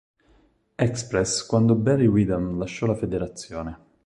[0.87, 3.77] Express quando Barry Windham lasciò la federazione.